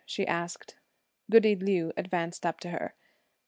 she 0.03 0.25
asked. 0.25 0.77
Goody 1.29 1.55
Liu 1.55 1.93
advanced 1.95 2.43
up 2.43 2.59
to 2.61 2.71
her. 2.71 2.95